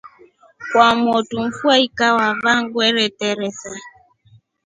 [0.69, 3.69] Kwamotu mfua ikakava ndwehe yeteresa.